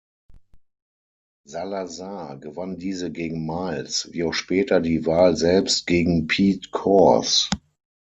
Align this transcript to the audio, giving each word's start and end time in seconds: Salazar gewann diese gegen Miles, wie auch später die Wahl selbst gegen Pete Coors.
Salazar 1.45 2.39
gewann 2.39 2.77
diese 2.79 3.11
gegen 3.11 3.45
Miles, 3.45 4.09
wie 4.11 4.23
auch 4.23 4.33
später 4.33 4.79
die 4.81 5.05
Wahl 5.05 5.37
selbst 5.37 5.85
gegen 5.85 6.25
Pete 6.25 6.69
Coors. 6.71 7.47